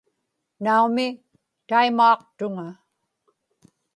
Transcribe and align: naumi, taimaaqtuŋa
naumi, 0.63 1.07
taimaaqtuŋa 1.69 2.67